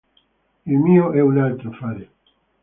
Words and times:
Il 0.65 0.79
mio 0.79 1.11
è 1.11 1.19
un 1.19 1.37
altro 1.37 1.69
affare. 1.69 2.09